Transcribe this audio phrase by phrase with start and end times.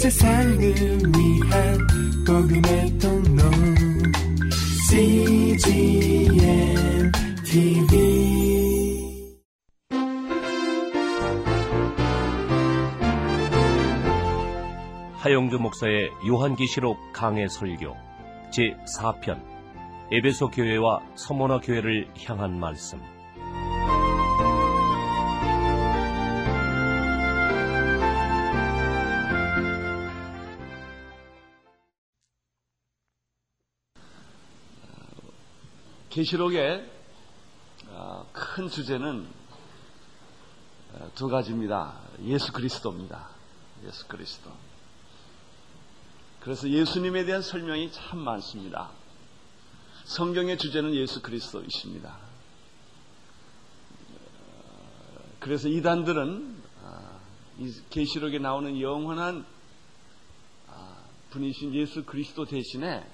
[0.00, 1.78] 세상을 위한
[2.26, 3.42] 복음의 통로.
[4.88, 6.32] CGM
[7.44, 7.98] TV
[15.18, 17.94] 하영주 목사의 요한계시록 강해 설교
[18.50, 19.38] 제 4편
[20.12, 22.98] 에베소 교회와 서모나 교회를 향한 말씀
[36.10, 36.90] 계시록의
[37.90, 39.28] 어, 큰 주제는
[40.92, 42.00] 어, 두 가지입니다.
[42.24, 43.28] 예수 그리스도입니다.
[43.86, 44.50] 예수 그리스도.
[46.40, 48.90] 그래서 예수님에 대한 설명이 참 많습니다.
[50.04, 52.18] 성경의 주제는 예수 그리스도이십니다.
[54.40, 56.60] 어, 그래서 이단들은
[57.60, 59.44] 이 계시록에 나오는 영원한
[61.30, 63.06] 분이신 예수 그리스도 대신에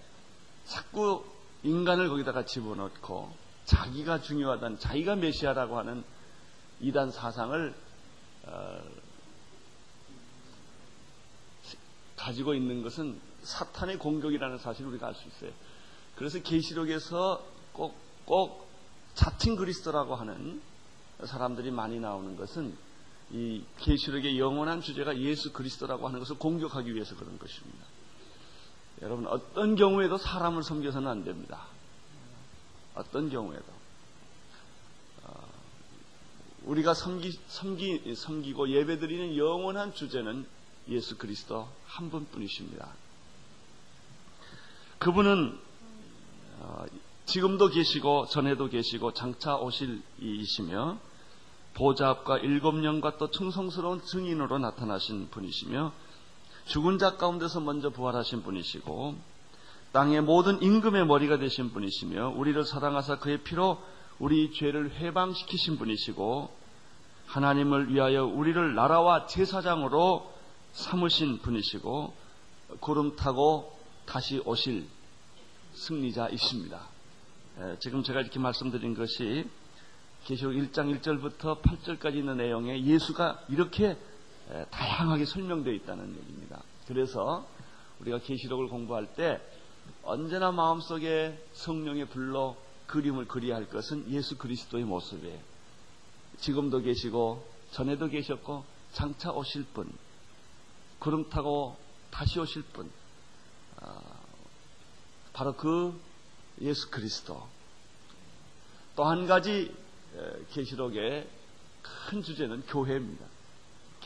[0.64, 6.04] 자꾸 인간을 거기다가 집어넣고 자기가 중요하다는 자기가 메시아라고 하는
[6.80, 7.74] 이단 사상을
[8.44, 8.82] 어,
[12.16, 15.50] 가지고 있는 것은 사탄의 공격이라는 사실을 우리가 알 수 있어요.
[16.16, 18.68] 그래서 계시록에서 꼭, 꼭
[19.14, 20.60] 자칭 그리스도라고 하는
[21.24, 22.76] 사람들이 많이 나오는 것은
[23.30, 27.84] 이 계시록의 영원한 주제가 예수 그리스도라고 하는 것을 공격하기 위해서 그런 것입니다.
[29.02, 31.66] 여러분 어떤 경우에도 사람을 섬겨서는 안 됩니다.
[32.94, 33.64] 어떤 경우에도
[35.24, 35.48] 어,
[36.64, 40.46] 우리가 섬기, 섬기, 섬기고 예배드리는 영원한 주제는
[40.88, 42.88] 예수 그리스도 한 분뿐이십니다.
[44.98, 45.58] 그분은
[46.60, 46.86] 어,
[47.26, 50.98] 지금도 계시고 전에도 계시고 장차 오실 이시며
[51.74, 55.92] 보좌 앞과 일곱 년과 또 충성스러운 증인으로 나타나신 분이시며
[56.66, 59.14] 죽은 자 가운데서 먼저 부활하신 분이시고
[59.92, 63.80] 땅의 모든 임금의 머리가 되신 분이시며 우리를 사랑하사 그의 피로
[64.18, 66.50] 우리 죄를 해방시키신 분이시고
[67.26, 70.32] 하나님을 위하여 우리를 나라와 제사장으로
[70.72, 72.12] 삼으신 분이시고
[72.80, 74.86] 구름 타고 다시 오실
[75.74, 76.80] 승리자이십니다.
[77.78, 79.48] 지금 제가 이렇게 말씀드린 것이
[80.24, 83.96] 계시록 1장 1절부터 8절까지 있는 내용에 예수가 이렇게
[84.70, 86.62] 다양하게 설명되어 있다는 얘기입니다.
[86.86, 87.46] 그래서
[88.00, 89.40] 우리가 계시록을 공부할 때
[90.02, 95.38] 언제나 마음속에 성령의 불로 그림을 그려야 할 것은 예수 그리스도의 모습이에요.
[96.38, 99.90] 지금도 계시고 전에도 계셨고 장차 오실 분,
[100.98, 101.76] 구름 타고
[102.10, 102.90] 다시 오실 분,
[103.80, 104.00] 아,
[105.32, 105.98] 바로 그
[106.60, 107.46] 예수 그리스도.
[108.94, 109.74] 또 한 가지
[110.52, 111.28] 계시록의
[111.82, 113.26] 큰 주제는 교회입니다.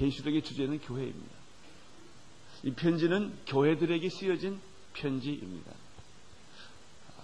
[0.00, 1.34] 계시록의 주제는 교회입니다.
[2.62, 4.58] 이 편지는 교회들에게 쓰여진
[4.94, 5.72] 편지입니다.
[7.20, 7.22] 아,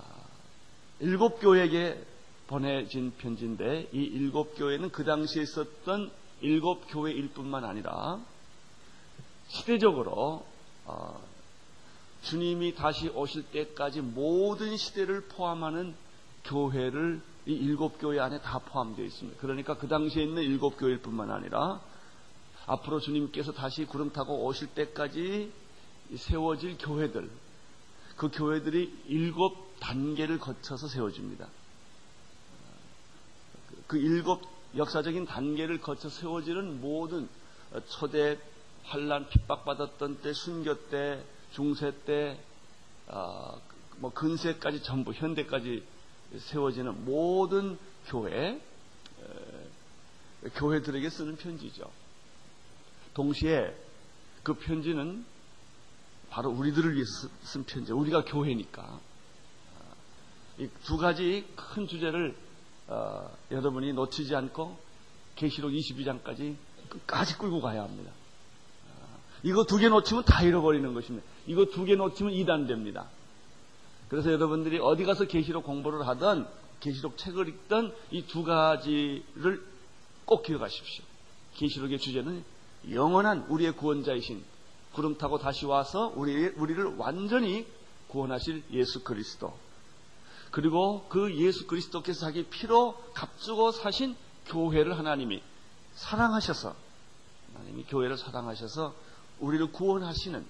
[1.00, 2.04] 일곱 교회에게
[2.47, 6.10] 보내진 편지인데 이 일곱 교회는 그 당시에 있었던
[6.42, 8.20] 일곱 교회일 뿐만 아니라
[9.48, 10.47] 시대적으로
[10.84, 11.20] 어,
[12.25, 15.94] 주님이 다시 오실 때까지 모든 시대를 포함하는
[16.44, 19.41] 교회를 이 일곱 교회 안에 다 포함되어 있습니다.
[19.41, 21.81] 그러니까 그 당시에 있는 일곱 교회일 뿐만 아니라
[22.66, 25.53] 앞으로 주님께서 다시 구름 타고 오실 때까지
[26.16, 27.31] 세워질 교회들,
[28.16, 31.49] 그 교회들이 일곱 단계를 거쳐서 세워집니다.
[33.87, 34.43] 그 일곱
[34.77, 37.28] 역사적인 단계를 거쳐 세워지는 모든
[37.88, 38.38] 초대
[38.84, 42.38] 환란 핍박받았던 때, 순교 때, 중세 때,
[43.09, 43.60] 어,
[43.98, 45.84] 뭐 근세까지 전부 현대까지
[46.38, 48.60] 세워지는 모든 교회,
[50.54, 51.91] 교회들에게 쓰는 편지죠.
[53.16, 53.75] 동시에
[54.43, 55.25] 그 편지는
[56.28, 57.93] 바로 우리들을 위해서 쓴 편지.
[57.93, 59.00] 우리가 교회니까.
[60.59, 62.34] 이 두 가지 큰 주제를
[62.88, 64.78] 어, 여러분이 놓치지 않고
[65.34, 66.56] 계시록 22장까지
[66.88, 68.10] 끝까지 끌고 가야 합니다.
[68.91, 71.27] 어, 이거 두 개 놓치면 다 잃어버리는 것입니다.
[71.47, 73.09] 이거 두 개 놓치면 이단됩니다.
[74.09, 76.47] 그래서 여러분들이 어디 가서 계시록 공부를 하든
[76.80, 79.62] 계시록 책을 읽든 이 두 가지를
[80.27, 81.04] 꼭 기억하십시오.
[81.54, 82.45] 계시록의 주제는
[82.91, 84.44] 영원한 우리의 구원자이신
[84.92, 87.66] 구름 타고 다시 와서 우리, 우리를 완전히
[88.09, 89.53] 구원하실 예수 그리스도.
[90.50, 94.16] 그리고 그 예수 그리스도께서 자기 피로 값주고 사신
[94.47, 95.42] 교회를 하나님이
[95.94, 96.74] 사랑하셔서,
[97.54, 98.94] 하나님이 교회를 사랑하셔서
[99.41, 100.47] 우리를 구원하시는,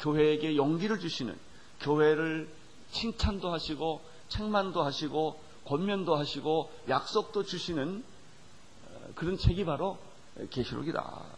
[0.00, 1.38] 교회에게 용기를 주시는,
[1.80, 2.48] 교회를
[2.90, 8.04] 칭찬도 하시고, 책만도 하시고, 권면도 하시고, 약속도 주시는
[9.14, 9.98] 그런 책이 바로
[10.50, 11.37] 계시록이다.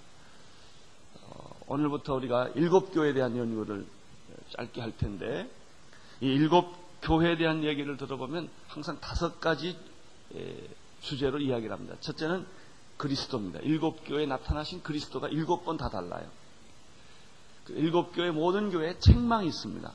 [1.70, 3.86] 오늘부터 우리가 일곱 교회에 대한 연구를
[4.56, 5.48] 짧게 할 텐데
[6.20, 9.78] 이 일곱 교회에 대한 얘기를 들어보면 항상 다섯 가지
[11.00, 11.94] 주제로 이야기를 합니다.
[12.00, 12.44] 첫째는
[12.96, 13.60] 그리스도입니다.
[13.60, 16.28] 일곱 교회에 나타나신 그리스도가 일곱 번 다 달라요.
[17.66, 19.92] 그 일곱 교회 모든 교회에 책망이 있습니다.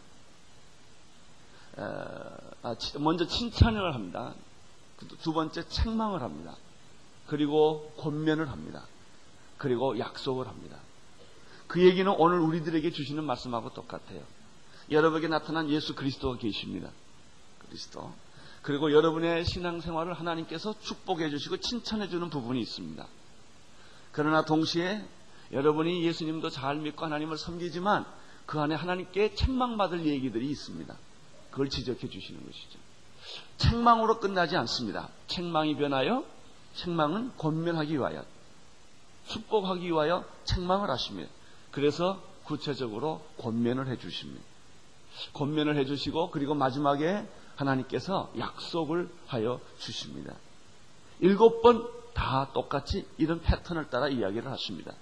[1.77, 4.33] 아, 먼저 칭찬을 합니다.
[5.21, 6.55] 두 번째 책망을 합니다.
[7.27, 8.85] 그리고 권면을 합니다.
[9.57, 10.77] 그리고 약속을 합니다.
[11.75, 14.23] 그 얘기는 오늘 우리들에게 주시는 말씀하고 똑같아요.
[14.89, 16.89] 여러분에게 나타난 예수 그리스도가 계십니다.
[17.67, 18.13] 그리스도.
[18.61, 23.05] 그리고 여러분의 신앙생활을 하나님께서 축복해 주시고 칭찬해 주는 부분이 있습니다.
[24.13, 25.05] 그러나 동시에
[25.51, 28.05] 여러분이 예수님도 잘 믿고 하나님을 섬기지만
[28.45, 30.97] 그 안에 하나님께 책망받을 얘기들이 있습니다.
[31.51, 32.79] 그걸 지적해 주시는 것이죠.
[33.57, 35.09] 책망으로 끝나지 않습니다.
[35.27, 36.23] 책망이 변하여
[36.75, 38.23] 책망은 권면하기 위하여
[39.27, 41.29] 축복하기 위하여 책망을 하십니다.
[41.75, 44.43] 그래서 구체적으로 권면을 해 주십니다.
[45.33, 50.33] 권면을 해 주시고 그리고 마지막에 하나님께서 약속을 하여 주십니다.
[51.19, 54.93] 일곱 번 다 똑같이 이런 패턴을 따라 이야기를 하십니다.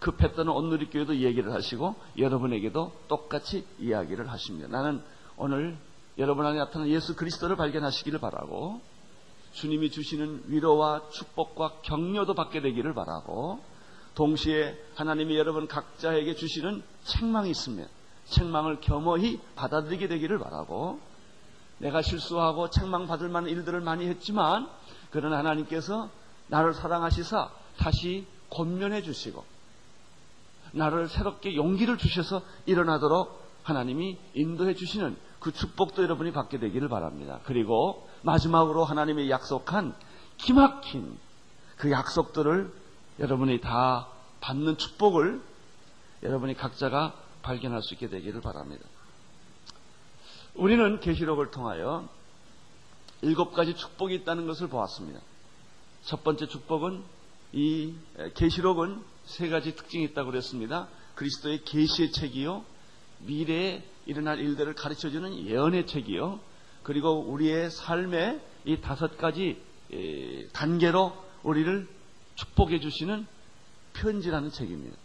[0.00, 4.68] 그 패턴은 온누리교회도 얘기를 하시고 여러분에게도 똑같이 이야기를 하십니다.
[4.68, 5.02] 나는
[5.36, 5.76] 오늘
[6.18, 8.80] 여러분 안에 나타난 예수 그리스도를 발견하시기를 바라고
[9.52, 13.60] 주님이 주시는 위로와 축복과 격려도 받게 되기를 바라고
[14.14, 17.88] 동시에 하나님이 여러분 각자에게 주시는 책망이 있으면
[18.26, 21.00] 책망을 겸허히 받아들이게 되기를 바라고
[21.78, 24.68] 내가 실수하고 책망받을 만한 일들을 많이 했지만
[25.10, 26.10] 그러나 하나님께서
[26.46, 29.44] 나를 사랑하시사 다시 권면해 주시고
[30.72, 37.40] 나를 새롭게 용기를 주셔서 일어나도록 하나님이 인도해 주시는 그 축복도 여러분이 받게 되기를 바랍니다.
[37.44, 39.94] 그리고 마지막으로 하나님이 약속한
[40.38, 41.18] 기막힌
[41.76, 42.72] 그 약속들을
[43.18, 44.08] 여러분이 다
[44.40, 45.40] 받는 축복을
[46.22, 48.84] 여러분이 각자가 발견할 수 있게 되기를 바랍니다.
[50.54, 52.08] 우리는 계시록을 통하여
[53.22, 55.20] 일곱 가지 축복이 있다는 것을 보았습니다.
[56.02, 57.02] 첫 번째 축복은
[57.52, 57.94] 이
[58.34, 60.88] 계시록은 세 가지 특징이 있다고 그랬습니다.
[61.14, 62.64] 그리스도의 계시의 책이요,
[63.20, 66.40] 미래에 일어날 일들을 가르쳐주는 예언의 책이요,
[66.82, 69.62] 그리고 우리의 삶의 이 다섯 가지
[70.52, 71.88] 단계로 우리를
[72.36, 73.26] 축복해 주시는
[73.94, 74.96] 편지라는 책입니다.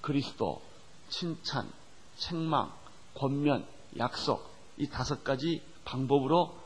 [0.00, 0.62] 그리스도,
[1.08, 1.70] 칭찬,
[2.16, 2.72] 책망,
[3.14, 3.66] 권면,
[3.98, 6.56] 약속 이 다섯 가지 방법으로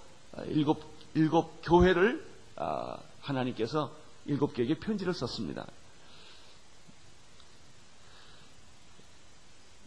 [0.46, 0.82] 일곱
[1.14, 2.26] 일곱 교회를
[2.56, 3.94] 아, 하나님께서
[4.26, 5.66] 일곱 개에게 편지를 썼습니다.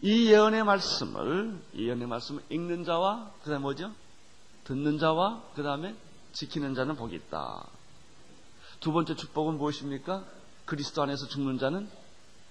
[0.02, 3.92] 이 예언의 말씀을 이 예언의 말씀을 읽는 자와 그다음에 뭐죠?
[4.64, 5.94] 듣는 자와 그다음에
[6.32, 7.66] 지키는 자는 복이 있다.
[8.80, 10.24] 두 번째 축복은 무엇입니까?
[10.64, 11.88] 그리스도 안에서 죽는 자는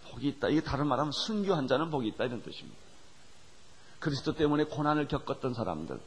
[0.09, 0.49] 복이 있다.
[0.49, 2.77] 이게 다른 말하면 순교한 자는 복이 있다 이런 뜻입니다.
[3.99, 5.99] 그리스도 때문에 고난을 겪었던 사람들,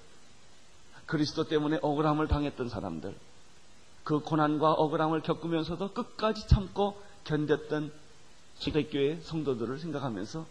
[1.07, 3.15] 그리스도 때문에 억울함을 당했던 사람들,
[4.05, 7.91] 그 고난과 억울함을 겪으면서도 끝까지 참고 견뎠던
[8.59, 10.47] 기독교의 성도들을 생각하면서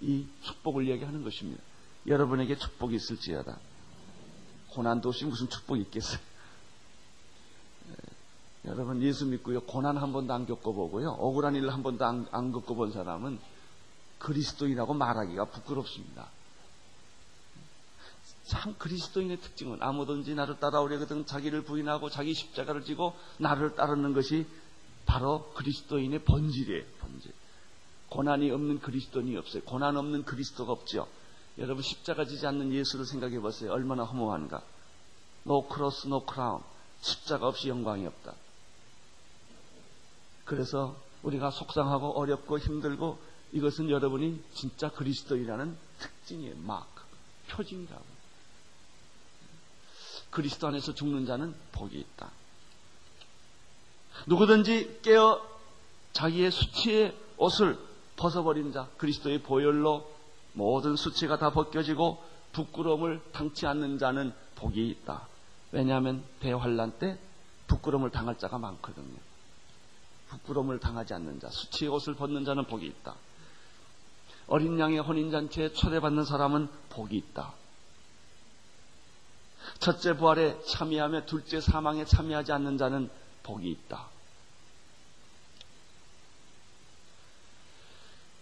[0.00, 1.62] 이 축복을 얘기하는 것입니다.
[2.06, 3.58] 여러분에게 축복이 있을지어다.
[4.70, 6.18] 고난도 없이 무슨 축복이 있겠어요?
[8.66, 12.92] 여러분 예수 믿고요 고난 한 번도 안 겪어보고요 억울한 일을 한 번도 안, 안 겪어본
[12.92, 13.38] 사람은
[14.18, 16.28] 그리스도인이라고 말하기가 부끄럽습니다.
[18.44, 24.46] 참 그리스도인의 특징은 아무든지 나를 따라오려거든 자기를 부인하고 자기 십자가를 지고 나를 따르는 것이
[25.04, 26.84] 바로 그리스도인의 본질이에요.
[27.00, 27.32] 본질.
[28.08, 29.62] 고난이 없는 그리스도인이 없어요.
[29.64, 31.08] 고난 없는 그리스도가 없죠.
[31.58, 33.72] 여러분 십자가 지지 않는 예수를 생각해 보세요.
[33.72, 34.62] 얼마나 허무한가.
[35.44, 36.62] No cross, no crown.
[37.00, 38.34] 십자가 없이 영광이 없다.
[40.46, 43.18] 그래서 우리가 속상하고 어렵고 힘들고
[43.52, 46.54] 이것은 여러분이 진짜 그리스도이라는 특징이에요.
[46.58, 47.02] 마크,
[47.50, 48.04] 표징이라고.
[50.30, 52.30] 그리스도 안에서 죽는 자는 복이 있다.
[54.26, 55.44] 누구든지 깨어
[56.12, 57.78] 자기의 수치의 옷을
[58.16, 60.10] 벗어버린 자, 그리스도의 보혈로
[60.54, 62.22] 모든 수치가 다 벗겨지고
[62.52, 65.28] 부끄러움을 당치 않는 자는 복이 있다.
[65.72, 67.18] 왜냐하면 대환란 때
[67.66, 69.25] 부끄러움을 당할 자가 많거든요.
[70.28, 73.14] 부끄러움을 당하지 않는 자, 수치의 옷을 벗는 자는 복이 있다.
[74.48, 77.52] 어린 양의 혼인잔치에 초대받는 사람은 복이 있다.
[79.80, 83.10] 첫째 부활에 참여하며 둘째 사망에 참여하지 않는 자는
[83.42, 84.06] 복이 있다.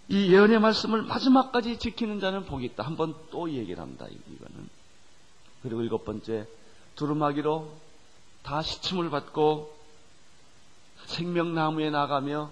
[0.09, 2.83] 이 예언의 말씀을 마지막까지 지키는 자는 복이 있다.
[2.83, 4.07] 한번 또 얘기를 합니다.
[4.07, 4.69] 이거는.
[5.62, 6.47] 그리고 일곱 번째,
[6.95, 7.75] 두루마기로
[8.43, 9.75] 다 시침을 받고
[11.07, 12.51] 생명나무에 나가며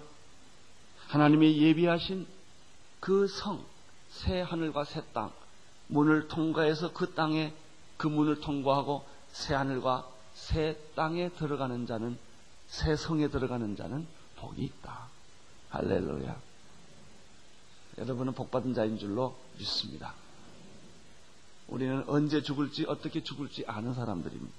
[1.07, 2.27] 하나님의 예비하신
[2.99, 3.63] 그 성,
[4.09, 5.31] 새 하늘과 새 땅,
[5.87, 7.53] 문을 통과해서 그 땅에
[7.97, 12.17] 그 문을 통과하고 새 하늘과 새 땅에 들어가는 자는
[12.67, 14.07] 새 성에 들어가는 자는
[14.37, 15.07] 복이 있다.
[15.69, 16.35] 할렐루야.
[17.99, 20.13] 여러분은 복받은 자인 줄로 믿습니다.
[21.67, 24.53] 우리는 언제 죽을지 어떻게 죽을지 아는 사람들입니다.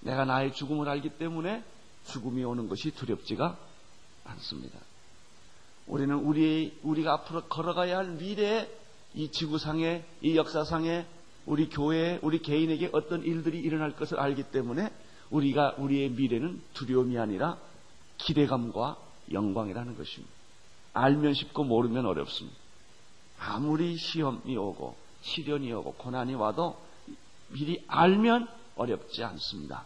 [0.00, 1.62] 내가 나의 죽음을 알기 때문에
[2.08, 3.56] 죽음이 오는 것이 두렵지가
[4.24, 4.78] 않습니다.
[5.86, 8.68] 우리는 우리 우리가 앞으로 걸어가야 할 미래에
[9.14, 11.06] 이 지구상에 이 역사상에
[11.46, 14.90] 우리 교회 우리 개인에게 어떤 일들이 일어날 것을 알기 때문에
[15.30, 17.58] 우리가 우리의 미래는 두려움이 아니라
[18.18, 18.96] 기대감과
[19.32, 20.34] 영광이라는 것입니다.
[20.92, 22.56] 알면 쉽고 모르면 어렵습니다.
[23.38, 26.76] 아무리 시험이 오고 시련이 오고 고난이 와도
[27.48, 29.84] 미리 알면 어렵지 않습니다.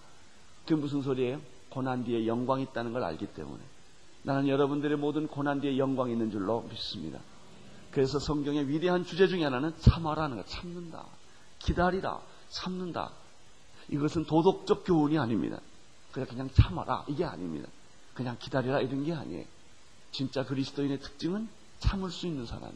[0.65, 1.41] 그게 무슨 소리예요?
[1.73, 3.63] 고난 뒤에 영광이 있다는 걸 알기 때문에
[4.25, 7.19] 나는 여러분들의 모든 고난 뒤에 영광이 있는 줄로 믿습니다.
[7.91, 11.07] 그래서 성경의 위대한 주제 중에 하나는 참아라는 거 참는다.
[11.59, 12.21] 기다리라.
[12.51, 13.11] 참는다.
[13.89, 15.61] 이것은 도덕적 교훈이 아닙니다.
[16.13, 17.07] 그냥 그냥 참아라.
[17.09, 17.69] 이게 아닙니다.
[18.13, 19.47] 그냥 기다리라 이런 게 아니에요.
[20.11, 21.49] 진짜 그리스도인의 특징은
[21.79, 22.71] 참을 수 있는 사람.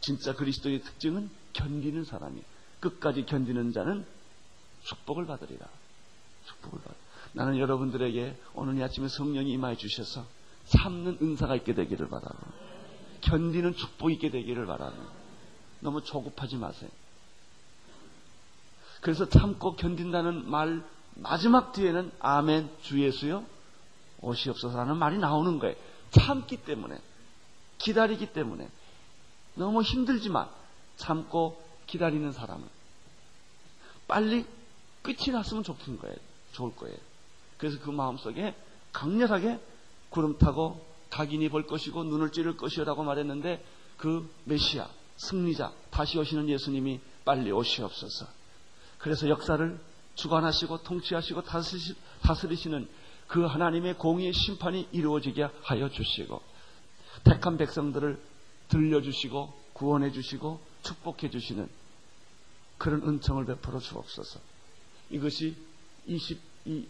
[0.00, 2.42] 진짜 그리스도의 특징은 견디는 사람이.
[2.78, 4.06] 끝까지 견디는 자는
[4.84, 5.66] 축복을 받으리라.
[6.46, 7.07] 축복을 받.
[7.38, 10.26] 나는 여러분들에게 오늘 이 아침에 성령이 임하여 주셔서
[10.66, 12.36] 참는 은사가 있게 되기를 바라고,
[13.20, 14.96] 견디는 축복이 있게 되기를 바라고.
[15.78, 16.90] 너무 조급하지 마세요.
[19.00, 20.82] 그래서 참고 견딘다는 말
[21.14, 23.44] 마지막 뒤에는 아멘 주 예수요
[24.20, 25.76] 오시옵소서라는 말이 나오는 거예요.
[26.10, 26.98] 참기 때문에
[27.78, 28.68] 기다리기 때문에
[29.54, 30.48] 너무 힘들지만
[30.96, 32.66] 참고 기다리는 사람은
[34.08, 34.44] 빨리
[35.02, 36.16] 끝이 났으면 좋은 거예요.
[36.50, 37.07] 좋을 거예요.
[37.58, 38.54] 그래서 그 마음속에
[38.92, 39.60] 강렬하게
[40.10, 43.64] 구름 타고 각인이 볼 것이고 눈을 찌를 것이라고 말했는데
[43.96, 48.26] 그 메시아 승리자 다시 오시는 예수님이 빨리 오시옵소서.
[48.98, 49.78] 그래서 역사를
[50.14, 51.42] 주관하시고 통치하시고
[52.22, 52.88] 다스리시는
[53.26, 56.40] 그 하나님의 공의의 심판이 이루어지게 하여 주시고
[57.24, 58.20] 택한 백성들을
[58.68, 61.68] 들려주시고 구원해 주시고 축복해 주시는
[62.78, 64.40] 그런 은총을 베풀어 주옵소서.
[65.10, 65.56] 이것이
[66.06, 66.88] 22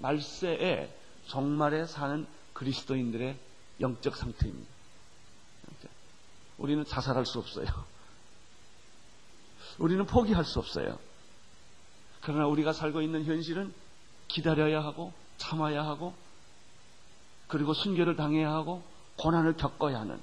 [0.00, 0.94] 말세에
[1.26, 3.38] 정말에 사는 그리스도인들의
[3.80, 4.68] 영적 상태입니다.
[6.58, 7.66] 우리는 자살할 수 없어요.
[9.78, 10.98] 우리는 포기할 수 없어요.
[12.20, 13.72] 그러나 우리가 살고 있는 현실은
[14.28, 16.14] 기다려야 하고 참아야 하고
[17.48, 18.82] 그리고 순교를 당해야 하고
[19.16, 20.20] 고난을 겪어야 하는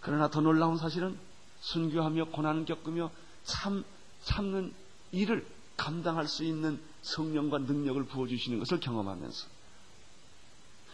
[0.00, 1.16] 그러나 더 놀라운 사실은
[1.60, 3.10] 순교하며 고난을 겪으며
[3.44, 3.84] 참
[4.24, 4.74] 참는
[5.12, 9.46] 일을 감당할 수 있는 성령과 능력을 부어주시는 것을 경험하면서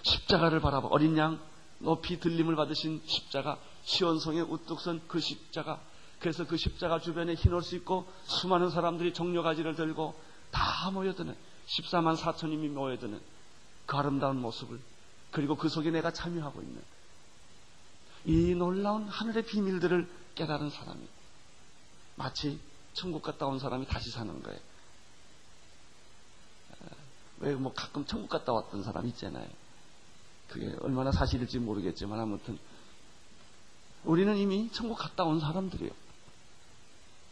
[0.02, 1.40] 십자가를 바라봐 어린 양
[1.78, 5.80] 높이 들림을 받으신 십자가 시온성에 우뚝 선 그 십자가
[6.20, 10.18] 그래서 그 십자가 주변에 흰 옷을 입고 수많은 사람들이 종려가지를 들고
[10.50, 11.36] 다 모여드는
[11.66, 13.20] 14만 4천님이 모여드는
[13.86, 14.80] 그 아름다운 모습을
[15.30, 16.82] 그리고 그 속에 내가 참여하고 있는
[18.24, 21.06] 이 놀라운 하늘의 비밀들을 깨달은 사람이
[22.16, 22.58] 마치
[22.94, 24.58] 천국 갔다 온 사람이 다시 사는 거예요.
[27.40, 29.48] 왜 뭐 가끔 천국 갔다 왔던 사람 있잖아요.
[30.48, 32.58] 그게 얼마나 사실일지 모르겠지만 아무튼
[34.04, 35.92] 우리는 이미 천국 갔다 온 사람들이에요.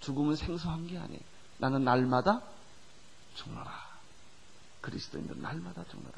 [0.00, 1.20] 죽음은 생소한 게 아니에요.
[1.58, 2.42] 나는 날마다
[3.34, 3.86] 죽노라.
[4.82, 6.14] 그리스도인들 날마다 죽노라.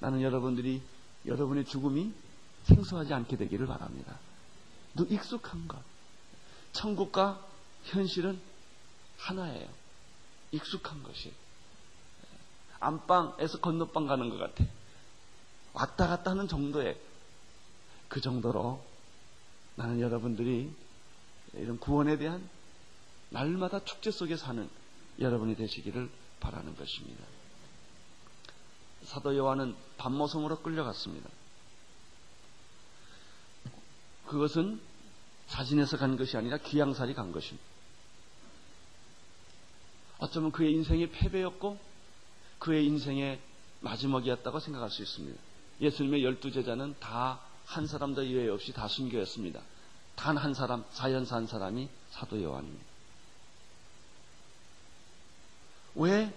[0.00, 0.82] 나는 여러분들이
[1.26, 2.12] 여러분의 죽음이
[2.64, 4.18] 생소하지 않게 되기를 바랍니다.
[4.94, 5.78] 너 익숙한 것.
[6.72, 7.40] 천국과
[7.84, 8.40] 현실은
[9.18, 9.68] 하나예요.
[10.52, 11.32] 익숙한 것이.
[12.80, 14.64] 안방에서 건너방 가는 것 같아.
[15.72, 17.00] 왔다 갔다 하는 정도의
[18.08, 18.82] 그 정도로
[19.76, 20.70] 나는 여러분들이
[21.54, 22.48] 이런 구원에 대한
[23.30, 24.68] 날마다 축제 속에 사는
[25.18, 26.10] 여러분이 되시기를
[26.40, 27.24] 바라는 것입니다.
[29.04, 31.28] 사도 요한은 반모성으로 끌려갔습니다.
[34.26, 34.80] 그것은
[35.48, 37.64] 자진해서 간 것이 아니라 귀양살이 간 것입니다.
[40.18, 41.78] 어쩌면 그의 인생이 패배였고
[42.60, 43.40] 그의 인생의
[43.80, 45.40] 마지막이었다고 생각할 수 있습니다.
[45.80, 49.60] 예수님의 열두 제자는 다 한 사람도 이외 없이 다 순교했습니다.
[50.16, 52.84] 단 한 사람, 자연사 한 사람이 사도 요한입니다.
[55.94, 56.34] 왜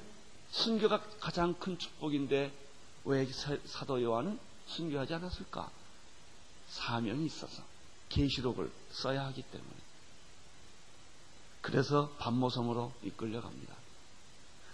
[0.52, 2.52] 순교가 가장 큰 축복인데
[3.06, 3.26] 왜
[3.66, 5.72] 사도 요한은 순교하지 않았을까?
[6.68, 7.64] 사명이 있어서
[8.10, 9.74] 계시록을 써야 하기 때문에
[11.62, 13.74] 그래서 반모섬으로 이끌려 갑니다.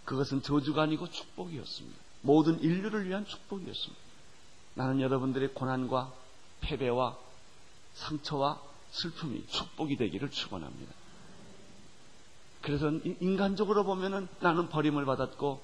[0.09, 1.99] 그것은 저주가 아니고 축복이었습니다.
[2.23, 4.01] 모든 인류를 위한 축복이었습니다.
[4.73, 6.11] 나는 여러분들의 고난과
[6.61, 7.15] 패배와
[7.93, 10.91] 상처와 슬픔이 축복이 되기를 축원합니다.
[12.63, 12.89] 그래서
[13.19, 15.61] 인간적으로 보면은 나는 버림을 받았고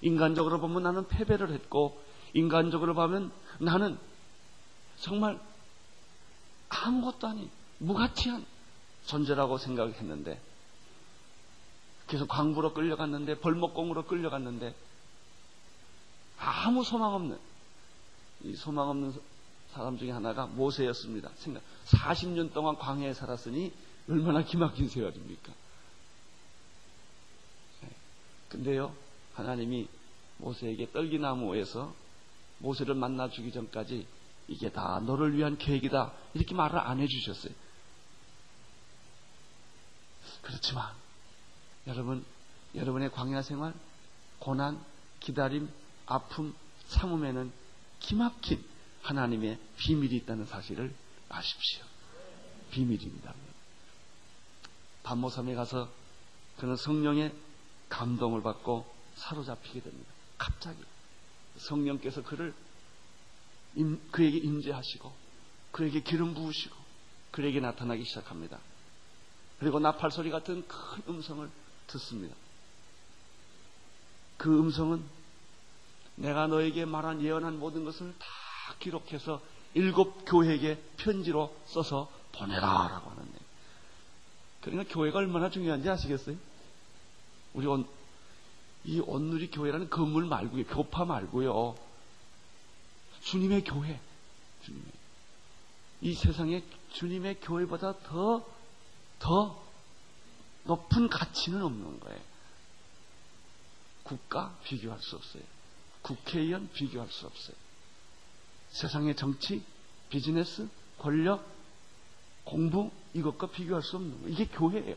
[0.00, 3.98] 인간적으로 보면 나는 패배를 했고 인간적으로 보면 나는
[4.96, 5.38] 정말
[6.70, 7.50] 아무것도 아닌
[7.80, 8.46] 무가치한
[9.04, 10.40] 존재라고 생각했는데
[12.06, 14.74] 그래서 광부로 끌려갔는데 벌목공으로 끌려갔는데
[16.38, 17.38] 아무 소망 없는
[18.42, 19.14] 이 소망 없는
[19.72, 21.30] 사람 중에 하나가 모세였습니다.
[21.36, 23.72] 생각 40년 동안 광야에 살았으니
[24.08, 25.52] 얼마나 기막힌 세월입니까?
[27.82, 27.88] 네.
[28.50, 28.94] 근데요
[29.34, 29.88] 하나님이
[30.38, 31.94] 모세에게 떨기나무에서
[32.58, 34.06] 모세를 만나 주기 전까지
[34.48, 37.52] 이게 다 너를 위한 계획이다 이렇게 말을 안 해주셨어요.
[40.42, 40.92] 그렇지만
[41.86, 42.24] 여러분
[42.74, 43.74] 여러분의 광야 생활
[44.38, 44.82] 고난
[45.20, 45.70] 기다림
[46.06, 46.54] 아픔
[46.88, 47.52] 참음에는
[48.00, 48.64] 기막힌
[49.02, 50.94] 하나님의 비밀이 있다는 사실을
[51.28, 51.84] 아십시오.
[52.70, 53.34] 비밀입니다.
[55.02, 55.88] 반모섬에 가서
[56.58, 57.34] 그는 성령의
[57.88, 58.86] 감동을 받고
[59.16, 60.10] 사로잡히게 됩니다.
[60.38, 60.78] 갑자기
[61.56, 62.54] 성령께서 그를
[64.10, 65.12] 그에게 임재하시고
[65.72, 66.76] 그에게 기름 부으시고
[67.30, 68.58] 그에게 나타나기 시작합니다.
[69.58, 71.48] 그리고 나팔 소리 같은 큰 음성을
[71.86, 72.34] 듣습니다.
[74.36, 75.04] 그 음성은
[76.16, 78.26] 내가 너에게 말한 예언한 모든 것을 다
[78.78, 79.40] 기록해서
[79.74, 83.38] 일곱 교회에게 편지로 써서 보내라라고 하는데
[84.60, 86.36] 그러니까 교회가 얼마나 중요한지 아시겠어요?
[87.52, 87.86] 우리 온,
[88.84, 91.76] 이 온누리 교회라는 건물 말고요, 교파 말고요.
[93.22, 94.00] 주님의 교회,
[94.64, 94.86] 주님의
[96.02, 96.62] 이 세상에
[96.92, 98.46] 주님의 교회보다 더,
[99.18, 99.63] 더
[100.64, 102.20] 높은 가치는 없는 거예요.
[104.02, 105.42] 국가 비교할 수 없어요.
[106.02, 107.56] 국회의원 비교할 수 없어요.
[108.70, 109.62] 세상의 정치,
[110.10, 110.68] 비즈니스,
[110.98, 111.46] 권력,
[112.44, 114.28] 공부 이것과 비교할 수 없는 거예요.
[114.28, 114.96] 이게 교회예요.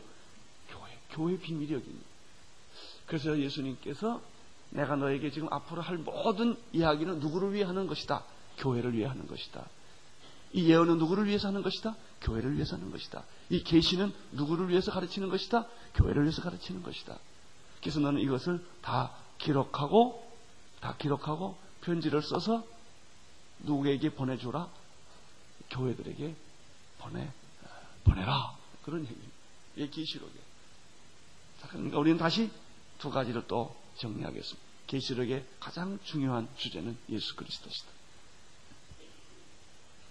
[0.68, 2.02] 교회, 교회 있는
[3.06, 4.20] 그래서 예수님께서
[4.70, 8.24] 내가 너에게 지금 앞으로 할 모든 이야기는 누구를 위해 하는 것이다.
[8.58, 9.66] 교회를 위해 하는 것이다.
[10.52, 11.94] 이 예언은 누구를 위해서 하는 것이다?
[12.22, 13.22] 교회를 위해서 하는 것이다.
[13.50, 15.66] 이 계시는 누구를 위해서 가르치는 것이다?
[15.94, 17.18] 교회를 위해서 가르치는 것이다.
[17.80, 20.26] 그래서 너는 이것을 다 기록하고
[20.80, 22.64] 다 기록하고 편지를 써서
[23.60, 24.68] 누구에게 보내주라?
[25.70, 26.34] 교회들에게
[26.98, 27.30] 보내
[28.04, 28.56] 보내라.
[28.82, 29.32] 그런 얘기입니다.
[29.76, 30.32] 이 계시록에.
[31.60, 32.50] 자, 그러니까 우리는 다시
[32.98, 34.68] 두 가지를 또 정리하겠습니다.
[34.86, 37.97] 계시록의 가장 중요한 주제는 예수 그리스도시다.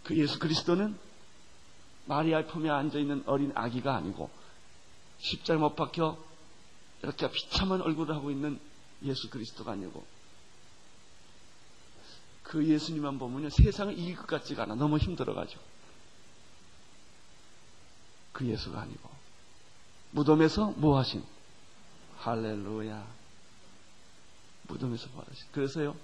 [0.08, 0.98] 그 예수 그리스도는
[2.06, 4.30] 마리아의 품에 앉아 있는 어린 아기가 아니고
[5.20, 6.18] 십자에 못 박혀
[7.04, 8.60] 이렇게 비참한 얼굴을 하고 있는
[9.04, 10.06] 예수 그리스도가 아니고
[12.48, 14.76] 그 예수님만 보면요 세상을 이길 것 같지가 않아.
[14.76, 15.62] 너무 힘들어가지고.
[18.32, 19.10] 그 예수가 아니고.
[20.12, 21.26] 무덤에서 뭐 하신?
[22.20, 23.06] 할렐루야.
[24.70, 25.46] 무덤에서 뭐 하신?
[25.52, 25.96] 그래서요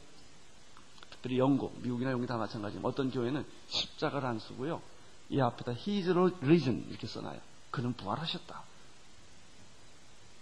[1.24, 4.82] 특별히 영국 미국이나 영국 다 마찬가지지만 어떤 교회는 십자가를 안 쓰고요
[5.30, 7.40] 이 앞에다 His risen 이렇게 써놔요
[7.72, 8.64] 그는 부활하셨다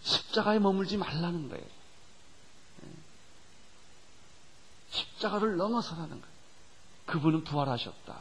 [0.01, 1.81] 십자가에 머물지 말라는 거예요
[4.91, 6.35] 십자가를 넘어서라는 거예요.
[7.05, 8.19] 그분은 부활하셨다.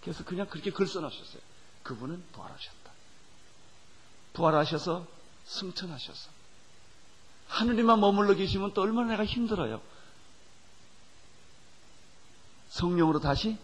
[0.00, 1.42] 그래서 그냥 그렇게 글 써놓으셨어요.
[1.82, 2.92] 그분은 부활하셨다.
[4.32, 5.06] 부활하셔서
[5.44, 6.30] 승천하셔서
[7.48, 9.82] 하늘에만 머물러 계시면 또 얼마나 내가 힘들어요.
[12.72, 13.58] 성령으로 다시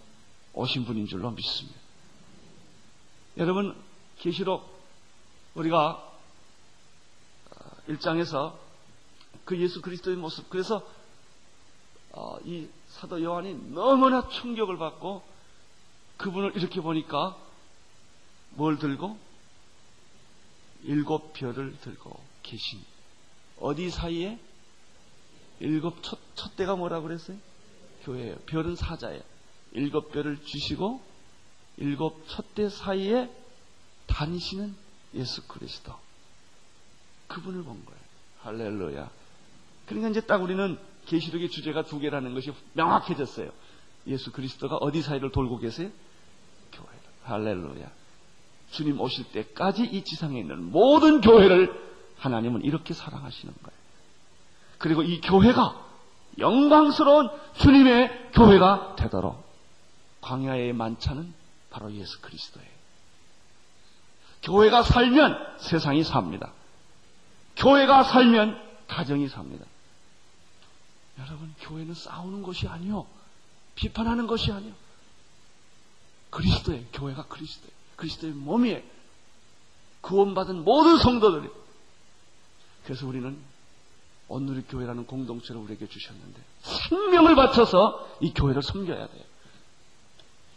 [0.53, 1.79] 오신 분인 줄로 믿습니다.
[3.39, 3.75] 여러분
[4.19, 4.69] 계시록
[5.55, 6.05] 우리가
[7.89, 8.59] 1장에서 어,
[9.47, 10.87] 그 예수 그리스도의 모습 그래서
[12.13, 15.23] 어, 이 사도 요한이 너무나 충격을 받고
[16.19, 17.37] 그분을 이렇게 보니까
[18.51, 19.17] 뭘 들고
[20.83, 22.81] 일곱 별을 들고 계신
[23.59, 24.39] 어디 사이에
[25.61, 27.39] 일곱 첫, 첫 대가 뭐라 그랬어요?
[28.05, 28.37] 교회예요.
[28.47, 29.23] 별은 사자예요.
[29.73, 31.01] 일곱 별을 주시고
[31.79, 33.31] 일곱 첫대 사이에
[34.07, 34.75] 다니시는
[35.15, 35.95] 예수 그리스도.
[37.29, 38.01] 그분을 본 거예요.
[38.41, 39.11] 할렐루야.
[39.87, 43.51] 그러니까 이제 딱 우리는 계시록의 주제가 두 개라는 것이 명확해졌어요.
[44.07, 45.91] 예수 그리스도가 어디 사이를 돌고 계세요?
[46.73, 46.99] 교회를.
[47.25, 47.91] 할렐루야.
[48.71, 51.73] 주님 오실 때까지 이 지상에 있는 모든 교회를
[52.19, 53.79] 하나님은 이렇게 사랑하시는 거예요.
[54.79, 55.88] 그리고 이 교회가
[56.39, 59.45] 영광스러운 주님의 교회가 되도록
[60.21, 61.35] 광야의 만찬은
[61.71, 62.69] 바로 예수 그리스도예요.
[64.43, 66.53] 교회가 살면 세상이 삽니다.
[67.57, 69.65] 교회가 살면 가정이 삽니다.
[71.19, 73.07] 여러분, 교회는 싸우는 것이 아니요.
[73.75, 74.73] 비판하는 것이 아니요.
[76.31, 78.83] 그리스도의 교회가 그리스도의 그리스도의 몸이에요.
[80.01, 81.51] 구원받은 모든 성도들이.
[82.85, 83.37] 그래서 우리는
[84.29, 86.41] 오늘의 교회라는 공동체를 우리에게 주셨는데
[86.89, 89.25] 생명을 바쳐서 이 교회를 섬겨야 돼요.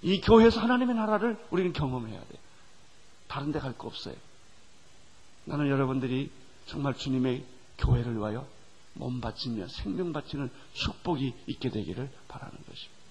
[0.04, 2.40] 이 교회에서 하나님의 나라를 우리는 경험해야 돼요.
[3.28, 4.16] 다른 데 갈 거 없어요.
[5.46, 6.30] 나는 여러분들이
[6.66, 7.46] 정말 주님의
[7.78, 8.46] 교회를 위하여
[8.94, 13.02] 몸 바치며 생명 바치는 축복이 있게 되기를 바라는 것입니다.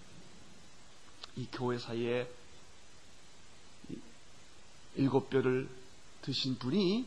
[1.36, 2.28] 이 교회 사이에
[4.96, 5.68] 일곱 뼈를
[6.22, 7.06] 드신 분이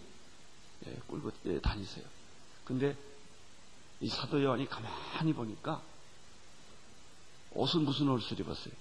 [0.88, 2.04] 예, 꿀고 예, 다니세요.
[2.66, 2.96] 근데
[4.04, 5.82] 이 사도 요한이 가만히 보니까
[7.52, 8.74] 옷은 무슨 옷을 입었어요?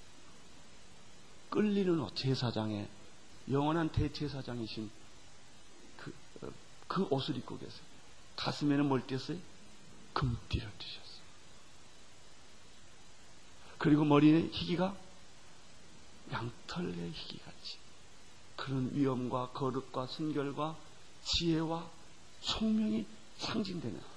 [1.49, 2.89] 끌리는 옷, 제사장의
[3.53, 4.91] 영원한 대제사장이신
[5.97, 6.49] 그, 어,
[6.89, 7.83] 그 옷을 입고 계세요.
[8.35, 9.39] 가슴에는 뭘 띄었어요?
[10.13, 11.23] 금띠를 띄셨어요.
[13.79, 14.97] 그리고 머리에 희기가
[16.33, 17.79] 양털의 희기같이
[18.57, 20.77] 그런 위엄과 거룩과 순결과
[21.23, 21.89] 지혜와
[22.41, 23.07] 총명이
[23.39, 24.12] 상징되는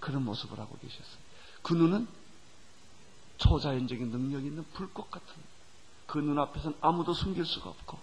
[0.00, 1.18] 그런 모습을 하고 계셨어요.
[1.62, 2.08] 그 눈은
[3.38, 5.34] 초자연적인 능력 있는 불꽃 같은
[6.06, 7.98] 그 눈앞에서는 아무도 숨길 수가 없고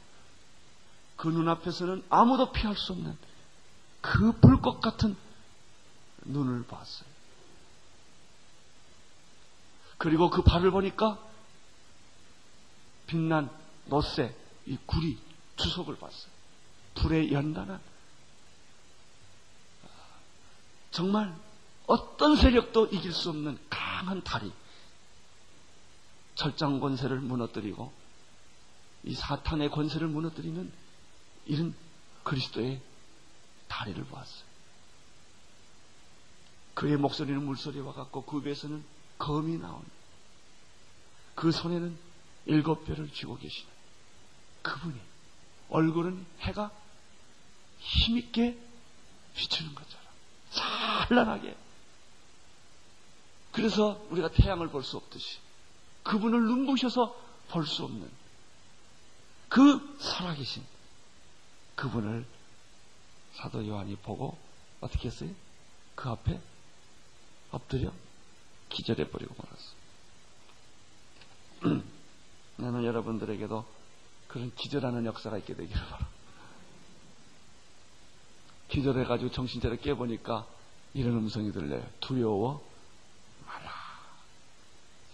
[1.15, 3.17] 그 눈앞에서는 아무도 피할 수 없는
[4.01, 5.15] 그 불꽃 같은
[6.25, 7.07] 눈을 봤어요.
[9.97, 11.17] 그리고 그 발을 보니까
[13.07, 13.49] 빛난
[13.85, 15.17] 노쇠, 이 구리,
[15.55, 16.31] 주석을 봤어요.
[16.95, 17.79] 불에 연단한
[20.91, 21.35] 정말
[21.87, 24.51] 어떤 세력도 이길 수 없는 강한 다리.
[26.35, 27.91] 철장 권세를 무너뜨리고
[29.03, 30.71] 이 사탄의 권세를 무너뜨리는
[31.45, 31.73] 이런
[32.23, 32.81] 그리스도의
[33.67, 34.43] 다리를 보았어요.
[36.73, 38.83] 그의 목소리는 물소리와 같고 그 배에서는
[39.17, 39.85] 검이 나오는
[41.35, 41.97] 그 손에는
[42.47, 43.69] 일곱 뼈를 쥐고 계시는
[44.61, 44.99] 그분이
[45.69, 46.71] 얼굴은 해가
[47.79, 48.59] 힘있게
[49.35, 50.05] 비추는 것처럼
[50.51, 51.55] 찬란하게
[53.55, 55.37] 그래서 우리가 태양을 볼 수 없듯이
[56.03, 57.15] 그분을 눈부셔서
[57.49, 58.09] 볼 수 없는
[59.49, 60.63] 그 살아계신
[61.75, 62.25] 그분을
[63.35, 64.37] 사도 요한이 보고
[64.81, 65.29] 어떻게 했어요?
[65.95, 66.39] 그 앞에
[67.51, 67.91] 엎드려
[68.69, 69.35] 기절해버리고
[71.61, 71.83] 말았어.
[72.57, 73.65] 나는 여러분들에게도
[74.27, 76.07] 그런 기절하는 역사가 있게 되기를 바라.
[78.69, 80.45] 기절해가지고 정신 차려 깨보니까
[80.93, 81.85] 이런 음성이 들려요.
[82.01, 82.61] 두려워.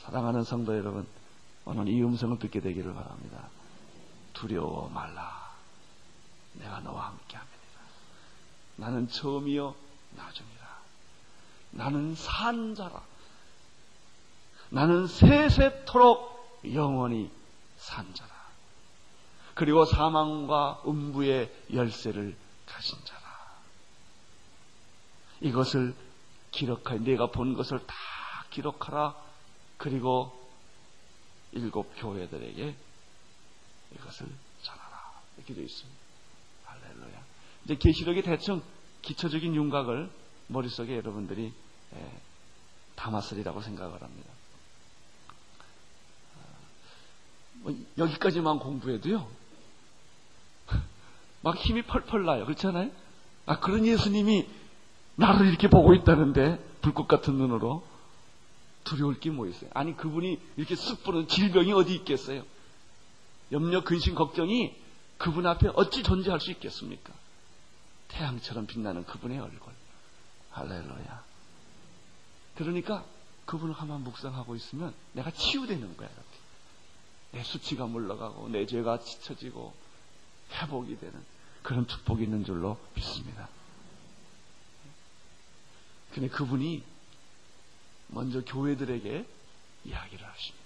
[0.06, 1.08] 사랑하는 성도 여러분,
[1.64, 3.50] 오늘 이 음성을 듣게 되기를 바랍니다.
[4.34, 5.52] 두려워 말라.
[6.54, 7.58] 내가 너와 함께 합니다.
[8.78, 9.76] 나는 처음이요,
[10.16, 10.82] 나중이라.
[11.72, 13.04] 나는 산 자라.
[14.70, 17.32] 나는 세세토록 영원히
[17.78, 18.32] 산 자라.
[19.54, 22.36] 그리고 사망과 음부의 열쇠를
[22.66, 23.22] 가진 자라.
[25.42, 25.94] 이것을
[26.50, 27.96] 기록하여 내가 본 것을 다
[28.50, 29.31] 기록하라.
[29.82, 30.32] 그리고
[31.54, 32.76] 일곱 교회들에게
[33.96, 34.28] 이것을
[34.62, 35.22] 전하라.
[35.38, 36.00] 이렇게 되어 있습니다.
[36.66, 37.24] 할렐루야.
[37.66, 38.62] 이제 계시록이 대충
[39.02, 40.12] 기초적인 윤곽을
[40.50, 41.52] 머릿속에 여러분들이
[41.96, 42.12] 예,
[42.96, 44.30] 담았으리라고 생각을 합니다.
[47.64, 49.28] 뭐 여기까지만 공부해도요.
[51.42, 52.46] 막 힘이 펄펄 나요.
[52.46, 52.92] 그렇잖아요?
[53.48, 54.48] 아, 그런 예수님이
[55.16, 57.91] 나를 이렇게 보고 있다는데, 불꽃 같은 눈으로.
[58.84, 59.70] 두려울 게 뭐 있어요?
[59.74, 62.44] 아니, 그분이 이렇게 쑥 부는 질병이 어디 있겠어요?
[63.52, 64.76] 염려, 근심, 걱정이
[65.18, 67.14] 그분 앞에 어찌 존재할 수 있겠습니까?
[68.10, 69.74] 태양처럼 빛나는 그분의 얼굴.
[70.52, 71.24] 할렐루야.
[72.56, 73.06] 그러니까
[73.46, 76.10] 그분을 한번 묵상하고 있으면 내가 치유되는 거야.
[76.10, 76.28] 이렇게.
[77.32, 79.74] 내 수치가 물러가고 내 죄가 지쳐지고
[80.54, 81.14] 회복이 되는
[81.64, 83.48] 그런 축복이 있는 줄로 믿습니다.
[86.14, 86.84] 근데 그분이
[88.12, 89.26] 먼저 교회들에게
[89.86, 90.62] 이야기를 하십니다.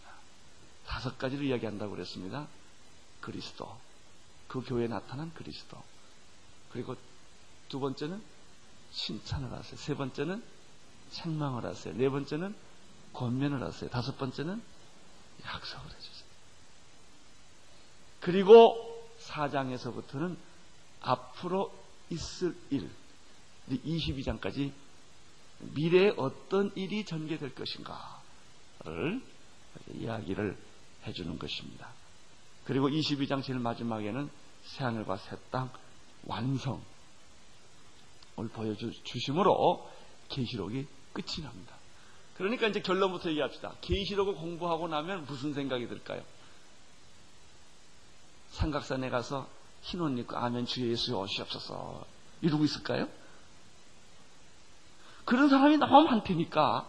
[0.86, 2.47] 다섯 가지를 이야기한다고 그랬습니다.
[3.21, 3.75] 그리스도.
[4.47, 5.81] 그 교회에 나타난 그리스도.
[6.71, 6.95] 그리고
[7.69, 8.21] 두 번째는
[8.91, 9.77] 칭찬을 하세요.
[9.77, 10.43] 세 번째는
[11.12, 11.93] 책망을 하세요.
[11.95, 12.55] 네 번째는
[13.13, 13.89] 권면을 하세요.
[13.89, 14.62] 다섯 번째는
[15.43, 16.25] 약속을 해주세요.
[18.19, 20.38] 그리고 사장에서부터는
[21.01, 21.73] 앞으로
[22.10, 22.89] 있을 일,
[23.69, 24.71] 22장까지
[25.60, 29.22] 미래에 어떤 일이 전개될 것인가를
[29.94, 30.58] 이야기를
[31.08, 31.89] 해주는 것입니다.
[32.65, 34.30] 그리고 22장 제일 마지막에는
[34.63, 35.70] 새하늘과 새 땅
[36.26, 36.80] 완성을
[38.54, 39.89] 보여주심으로
[40.30, 41.76] 계시록이 끝이 납니다.
[42.38, 43.76] 그러니까 이제 결론부터 얘기합시다.
[43.82, 46.24] 계시록을 공부하고 나면 무슨 생각이 들까요?
[48.52, 49.48] 삼각산에 가서
[49.84, 52.06] 흰 옷 입고 아멘 주 예수 오시옵소서
[52.41, 53.08] 이러고 있을까요?
[55.25, 56.88] 그런 사람이 너무 많다니까.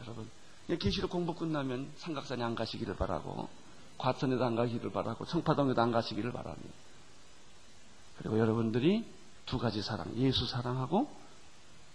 [0.00, 0.30] 여러분,
[0.68, 3.48] 계시록 공부 끝나면 삼각산에 안 가시기를 바라고,
[3.98, 6.74] 과천에도 안 가시기를 바라고, 청파동에도 안 가시기를 바랍니다.
[8.18, 9.04] 그리고 여러분들이
[9.46, 11.04] 두 가지 사랑, 예수 사랑하고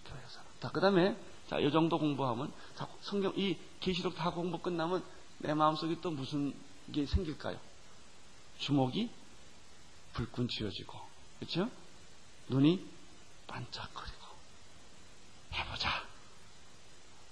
[0.06, 0.48] 교회 사랑.
[0.60, 1.18] 자, 그 다음에,
[1.50, 5.04] 자, 이 정도 공부하면, 자, 성경, 이 계시록 다 공부 끝나면
[5.40, 6.54] 내 마음속에 또 무슨
[6.92, 7.58] 게 생길까요?
[8.58, 9.10] 주먹이
[10.14, 11.00] 불끈 쥐어지고,
[11.40, 11.70] 그렇죠?
[12.50, 12.86] 눈이
[13.46, 14.17] 반짝거리고,
[15.58, 15.90] 해보자.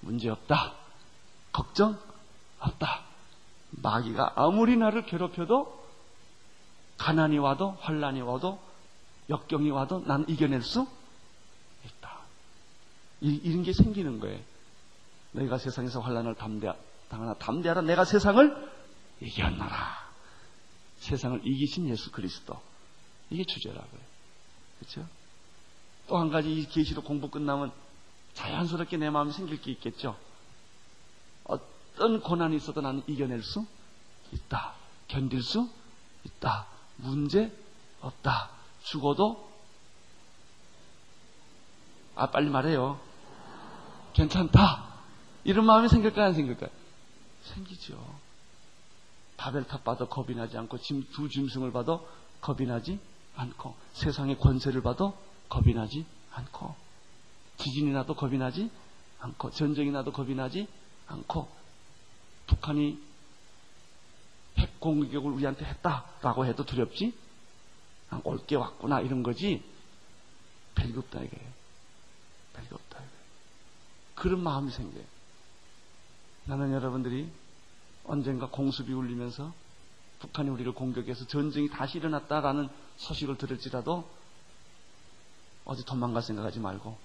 [0.01, 0.73] 문제 없다.
[1.51, 1.97] 걱정
[2.59, 3.03] 없다.
[3.71, 5.85] 마귀가 아무리 나를 괴롭혀도
[6.97, 8.59] 가난이 와도 환란이 와도
[9.29, 10.88] 역경이 와도 난 이겨낼 수
[11.85, 12.19] 있다.
[13.21, 14.39] 이, 이런 게 생기는 거예요.
[15.33, 16.71] 너희가 세상에서 환란을 담대,
[17.09, 17.81] 당하나 담대하라.
[17.81, 18.71] 내가 세상을
[19.21, 20.05] 이겼노라.
[20.97, 22.59] 세상을 이기신 예수 그리스도.
[23.29, 24.01] 이게 주제라고요.
[24.79, 25.05] 그렇죠?
[26.07, 27.71] 또 한 가지 이 계시록 공부 끝나면
[28.36, 30.15] 자연스럽게 내 마음에 생길 게 있겠죠.
[31.45, 33.65] 어떤 고난이 있어도 나는 이겨낼 수
[34.32, 34.74] 있다.
[35.08, 35.69] 견딜 수
[36.24, 36.67] 있다.
[36.98, 37.52] 문제
[38.02, 38.50] 없다.
[38.84, 39.50] 죽어도
[42.15, 43.00] 아 빨리 말해요.
[44.13, 44.86] 괜찮다.
[45.43, 46.26] 이런 마음이 생길까요?
[46.26, 46.69] 안 생길까요?
[47.43, 47.95] 생기죠.
[49.38, 50.78] 바벨탑 봐도 겁이 나지 않고
[51.13, 52.08] 두 짐승을 봐도
[52.41, 53.00] 겁이 나지
[53.36, 55.17] 않고 세상의 권세를 봐도
[55.50, 56.85] 겁이 나지 않고
[57.58, 58.70] 지진이 나도 겁이 나지
[59.20, 60.68] 않고 전쟁이 나도 겁이 나지
[61.08, 61.48] 않고
[62.48, 63.00] 북한이
[64.58, 67.13] 핵 공격을 우리한테 했다라고 해도 두렵지
[68.24, 69.63] 올게 왔구나 이런 거지?
[70.76, 71.38] 별게 없다 이게.
[72.54, 73.10] 별게 없다 이게.
[74.15, 75.04] 그런 마음이 생겨요.
[76.46, 77.30] 나는 여러분들이
[78.06, 79.54] 언젠가 공습이 울리면서
[80.20, 84.08] 북한이 우리를 공격해서 전쟁이 다시 일어났다라는 소식을 들을지라도
[85.65, 86.98] 어디 도망갈 생각하지 말고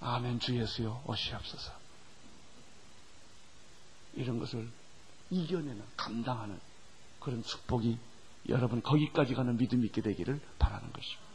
[0.00, 1.72] 아멘 주 예수여 오시옵소서
[4.14, 4.68] 이런 것을
[5.30, 6.58] 이겨내는 감당하는
[7.20, 7.98] 그런 축복이
[8.48, 11.26] 여러분 거기까지 가는 믿음이 있게 되기를 바라는 것입니다.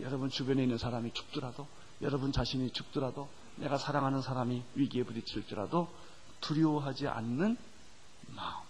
[0.00, 1.66] 여러분 주변에 있는 사람이 죽더라도
[2.00, 5.92] 여러분 자신이 죽더라도 내가 사랑하는 사람이 위기에 부딪힐지라도
[6.40, 7.56] 두려워하지 않는
[8.28, 8.64] 마음.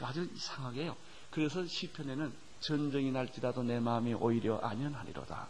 [0.00, 0.96] 아주 이상하게요.
[1.30, 5.48] 그래서 시편에는 전쟁이 날지라도 내 마음이 오히려 안연하리로다.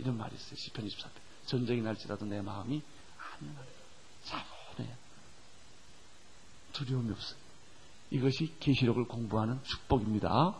[0.00, 0.56] 이런 말이 있어요.
[0.56, 1.10] 시편 24편.
[1.46, 2.82] 전쟁이 날지라도 내 마음이
[3.18, 3.80] 안연하리로다.
[4.24, 4.96] 차분해요.
[6.72, 7.38] 두려움이 없어요.
[8.10, 10.54] 이것이 계시록을 공부하는 축복입니다.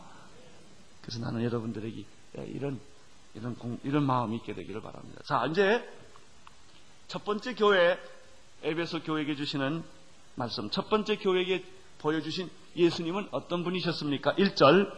[1.01, 2.05] 그래서 나는 여러분들에게
[2.47, 2.79] 이런
[3.33, 5.21] 이런 공, 이런 마음이 있게 되기를 바랍니다.
[5.25, 5.87] 자, 이제
[7.07, 7.97] 첫 번째 교회
[8.63, 9.83] 에베소 교회에게 주시는
[10.35, 10.69] 말씀.
[10.69, 11.65] 첫 번째 교회에게
[11.99, 14.35] 보여주신 예수님은 어떤 분이셨습니까?
[14.35, 14.91] 1절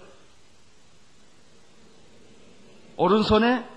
[2.98, 3.73] 오른손에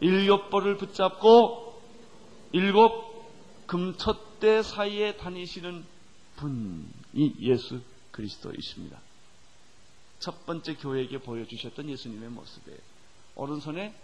[0.00, 1.80] 일곱 벌을 붙잡고
[2.52, 3.06] 일곱
[3.66, 5.84] 금촛대 사이에 다니시는
[6.36, 7.80] 분이 예수
[8.12, 9.00] 그리스도이십니다.
[10.18, 12.78] 첫 번째 교회에게 보여주셨던 예수님의 모습이에요.
[13.34, 13.94] 오른손에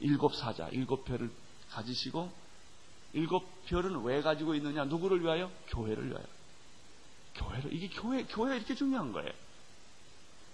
[0.00, 1.30] 일곱 사자, 일곱 별을
[1.70, 2.30] 가지시고
[3.12, 4.84] 일곱 별은 왜 가지고 있느냐?
[4.84, 5.50] 누구를 위하여?
[5.68, 6.24] 교회를 위하여.
[7.36, 9.30] 교회를 이게 교회 교회 이렇게 중요한 거예요.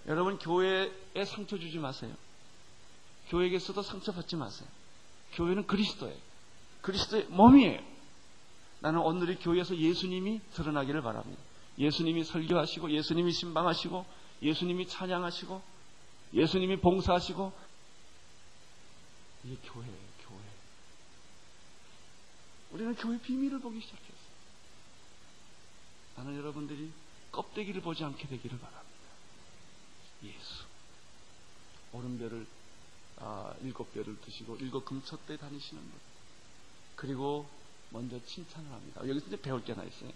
[0.06, 2.14] 여러분 교회에 상처 주지 마세요.
[3.30, 4.68] 교회에게서도 상처받지 마세요.
[5.32, 6.16] 교회는 그리스도예요.
[6.82, 7.80] 그리스도의 몸이에요.
[8.80, 11.40] 나는 오늘의 교회에서 예수님이 드러나기를 바랍니다.
[11.78, 14.04] 예수님이 설교하시고 예수님이 신방하시고
[14.42, 15.62] 예수님이 찬양하시고
[16.34, 17.52] 예수님이 봉사하시고
[19.44, 20.40] 이게 교회예요, 교회.
[22.72, 24.30] 우리는 교회 비밀을 보기 시작했어요.
[26.16, 26.90] 나는 여러분들이
[27.32, 28.90] 껍데기를 보지 않게 되기를 바랍니다.
[30.24, 30.64] 예수.
[31.92, 32.46] 오른별을
[33.20, 35.92] 아, 일곱 별을 드시고 일곱 금초대 다니시는 분.
[36.96, 37.46] 그리고
[37.90, 39.00] 먼저 칭찬을 합니다.
[39.06, 40.10] 여기서 이제 배울 게 하나 있어요.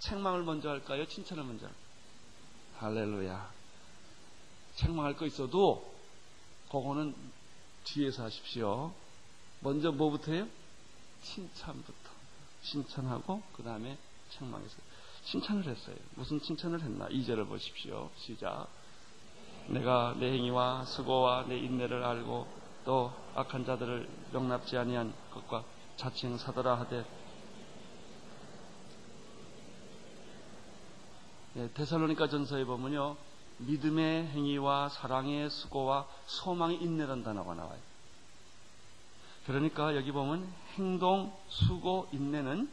[0.00, 1.06] 책망을 먼저 할까요?
[1.06, 1.82] 칭찬을 먼저 할까요?
[2.78, 3.52] 할렐루야.
[4.76, 5.94] 책망할 거 있어도
[6.66, 7.14] 그거는
[7.84, 8.92] 뒤에서 하십시오.
[9.60, 10.48] 먼저 뭐부터 해요?
[11.22, 12.10] 칭찬부터.
[12.64, 13.96] 칭찬하고 그 다음에
[14.30, 14.80] 책망했어요.
[15.24, 15.96] 칭찬을 했어요.
[16.14, 17.08] 무슨 칭찬을 했나?
[17.08, 18.10] 2절을 보십시오.
[18.18, 18.68] 시작.
[19.68, 22.46] 내가 내 행위와 수고와 내 인내를 알고
[22.84, 25.64] 또 악한 자들을 용납지 아니한 것과
[25.96, 27.04] 자칭 사더라 하되
[31.54, 33.16] 네, 데살로니가 전서에 보면요
[33.58, 37.78] 믿음의 행위와 사랑의 수고와 소망의 인내란 단어가 나와요.
[39.46, 42.68] 그러니까 여기 보면 행동, 수고, 인내는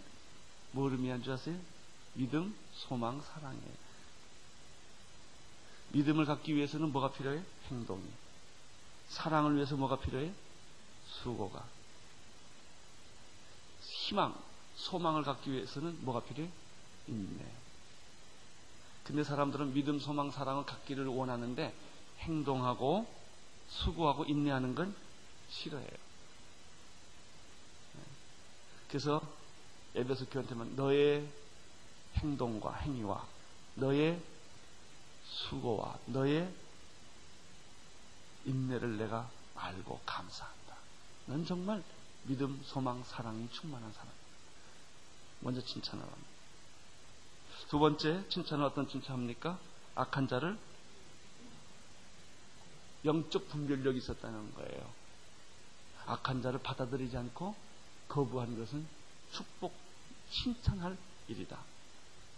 [0.72, 1.56] 뭘 의미한 줄 아세요?
[2.14, 3.89] 믿음, 소망, 사랑이에요.
[5.92, 7.42] 믿음을 갖기 위해서는 뭐가 필요해?
[7.70, 8.04] 행동이.
[9.10, 10.32] 사랑을 위해서 뭐가 필요해?
[11.08, 11.66] 수고가.
[13.82, 14.36] 희망,
[14.76, 16.50] 소망을 갖기 위해서는 뭐가 필요해?
[17.08, 17.46] 인내.
[19.04, 21.74] 근데 사람들은 믿음, 소망, 사랑을 갖기를 원하는데
[22.20, 23.08] 행동하고
[23.70, 24.96] 수고하고 인내하는 건
[25.50, 26.10] 싫어해요.
[28.88, 29.22] 그래서
[29.96, 31.28] 에베소 교한테만 너의
[32.18, 33.26] 행동과 행위와
[33.76, 34.20] 너의
[35.30, 36.52] 수고와 너의
[38.46, 40.76] 인내를 내가 알고 감사한다.
[41.28, 41.84] 넌 정말
[42.24, 44.18] 믿음, 소망, 사랑이 충만한 사람이다.
[45.42, 46.30] 먼저 칭찬을 합니다.
[47.70, 49.60] 두 번째 칭찬은 어떤 칭찬합니까?
[49.96, 50.58] 악한 자를
[53.06, 54.94] 영적 분별력이 있었다는 거예요.
[56.06, 57.56] 악한 자를 받아들이지 않고
[58.08, 58.86] 거부한 것은
[59.32, 59.74] 축복,
[60.32, 61.60] 칭찬할 일이다.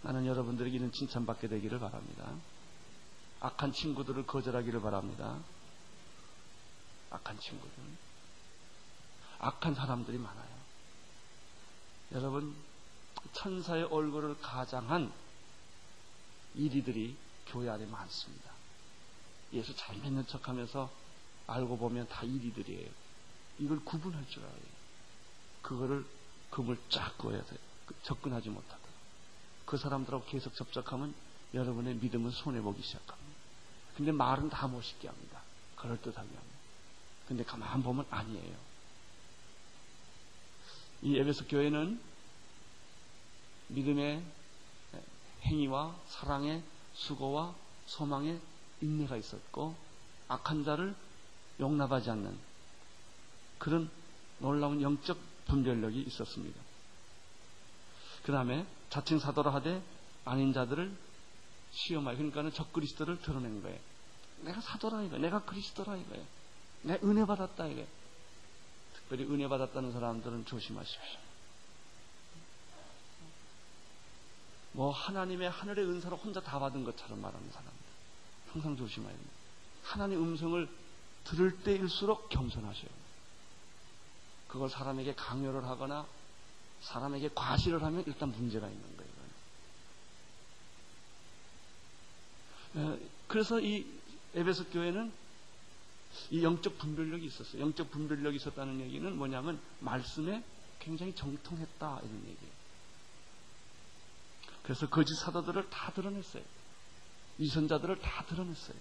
[0.04, 2.34] 나는 여러분들에게 이런 칭찬받게 되기를 바랍니다.
[3.42, 5.38] 악한 친구들을 거절하기를 바랍니다.
[7.10, 7.72] 악한 친구들.
[9.40, 10.62] 악한 사람들이 많아요.
[12.14, 12.56] 여러분,
[13.34, 15.12] 천사의 얼굴을 가장한
[16.56, 18.52] 이리들이 교회 안에 많습니다.
[19.54, 20.92] 예수 잘 믿는 척 하면서
[21.48, 22.90] 알고 보면 다 이리들이에요.
[23.60, 24.82] 이걸 구분할 줄 알아요.
[25.62, 26.06] 그거를
[26.52, 27.60] 금을 쫙 그어야 돼요.
[28.04, 28.82] 접근하지 못하도록.
[29.66, 31.14] 그 사람들하고 계속 접촉하면
[31.54, 33.21] 여러분의 믿음은 손해보기 시작합니다.
[33.96, 35.42] 근데 말은 다 멋있게 합니다.
[35.76, 36.42] 그럴듯하게 합니다.
[37.28, 38.56] 근데 가만 보면 아니에요.
[41.04, 42.00] 이 에베소 교회는
[43.70, 44.24] 믿음의
[45.44, 46.62] 행위와 사랑의
[46.94, 47.56] 수고와
[47.88, 48.40] 소망의
[48.82, 49.76] 인내가 있었고
[50.28, 50.96] 악한 자를
[51.60, 52.38] 용납하지 않는
[53.58, 53.90] 그런
[54.40, 56.60] 놀라운 영적 분별력이 있었습니다.
[58.24, 59.82] 그 다음에 자칭 사도라 하되
[60.26, 60.96] 아닌 자들을
[61.72, 63.80] 시험하여 그러니까는 적그리스도를 드러낸 거예요.
[64.42, 66.26] 내가 사도라 이거, 내가 그리스도라 이거예요.
[66.84, 67.88] 내가 은혜 받았다 이거예요.
[68.94, 71.20] 특별히 은혜 받았다는 사람들은 조심하십시오.
[74.74, 77.74] 뭐 하나님의 하늘의 은사를 혼자 다 받은 것처럼 말하는 사람들
[78.54, 79.34] 항상 조심해야 됩니다.
[79.84, 80.70] 하나님의 음성을
[81.26, 82.90] 들을 때일수록 겸손하셔요.
[84.48, 86.06] 그걸 사람에게 강요를 하거나
[86.82, 89.12] 사람에게 과시를 하면 일단 문제가 있는 거예요.
[92.61, 92.61] 어,
[93.28, 93.86] 그래서 이
[94.34, 95.12] 에베소 교회는
[96.30, 97.62] 이 영적 분별력이 있었어요.
[97.62, 100.44] 영적 분별력이 있었다는 얘기는 뭐냐면 말씀에
[100.80, 102.52] 굉장히 정통했다 이런 얘기예요.
[104.64, 106.44] 그래서 거짓 사도들을 다 드러냈어요.
[107.38, 108.78] 위선자들을 다 드러냈어요.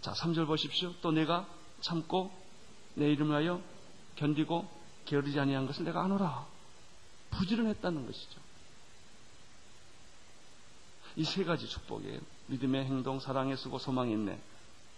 [0.00, 0.94] 자, 3절 보십시오.
[1.00, 1.48] 또 내가
[1.80, 2.32] 참고
[2.94, 3.62] 내 이름을 하여
[4.16, 4.68] 견디고
[5.04, 6.46] 게으르지 아니한 것을 내가 아노라.
[7.30, 8.45] 부지런했다는 것이죠.
[11.16, 12.20] 이 세 가지 축복이에요.
[12.48, 14.38] 믿음의 행동, 사랑의 수고, 소망이 있네.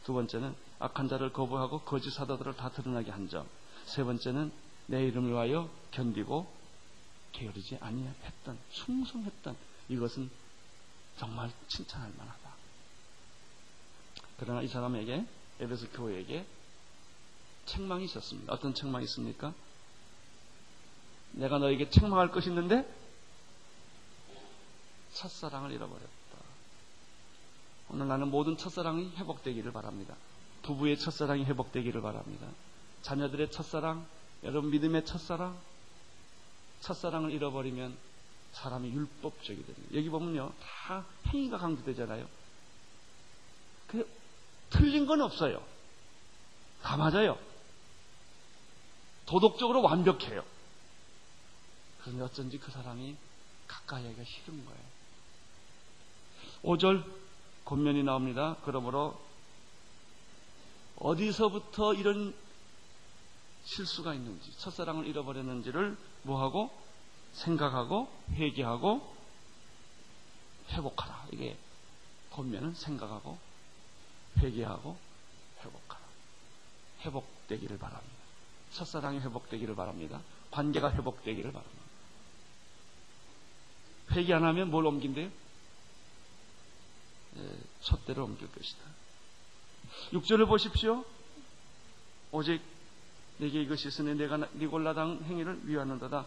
[0.04, 3.46] 두 번째는 악한 자를 거부하고 거짓 사도들을 다 드러나게 한 점.
[3.84, 4.50] 세 번째는
[4.86, 6.50] 내 이름을 위하여 견디고
[7.32, 9.56] 게으르지 아니했던 충성했던
[9.88, 10.30] 이것은
[11.18, 12.38] 정말 칭찬할 만하다.
[14.38, 15.24] 그러나 이 사람에게
[15.60, 16.46] 에베소 교회에게
[17.66, 18.52] 책망이 있었습니다.
[18.52, 19.52] 어떤 책망이 있습니까?
[21.32, 22.88] 내가 너에게 책망할 것이 있는데
[25.18, 26.08] 첫사랑을 잃어버렸다.
[27.90, 30.14] 오늘 나는 모든 첫사랑이 회복되기를 바랍니다.
[30.62, 32.46] 부부의 첫사랑이 회복되기를 바랍니다.
[33.02, 34.06] 자녀들의 첫사랑,
[34.44, 35.58] 여러분 믿음의 첫사랑,
[36.80, 37.96] 첫사랑을 잃어버리면
[38.52, 39.88] 사람이 율법적이 됩니다.
[39.94, 42.28] 여기 보면요, 다 행위가 강조되잖아요.
[43.88, 44.08] 그
[44.70, 45.62] 틀린 건 없어요.
[46.82, 47.38] 다 맞아요.
[49.26, 50.44] 도덕적으로 완벽해요.
[52.02, 53.16] 그런데 어쩐지 그 사람이
[53.66, 54.97] 가까이 하기가 싫은 거예요.
[56.62, 57.04] 5절
[57.64, 58.56] 곤면이 나옵니다.
[58.64, 59.18] 그러므로
[60.96, 62.34] 어디서부터 이런
[63.64, 66.70] 실수가 있는지, 첫사랑을 잃어버렸는지를 뭐하고
[67.34, 69.16] 생각하고 회개하고
[70.70, 71.26] 회복하라.
[71.32, 71.56] 이게
[72.30, 73.38] 본면은 생각하고
[74.38, 74.96] 회개하고
[75.60, 76.02] 회복하라.
[77.04, 78.16] 회복되기를 바랍니다.
[78.72, 80.20] 첫사랑이 회복되기를 바랍니다.
[80.50, 81.78] 관계가 회복되기를 바랍니다.
[84.12, 85.28] 회개 안 하면 뭘 옮긴대요?
[87.38, 88.80] 예, 첫대로 옮길 것이다.
[90.12, 91.04] 6절을 보십시오.
[92.32, 92.60] 오직
[93.38, 96.26] 내게 이것이 있으니 내가 니골라당 행위를 위하는도다.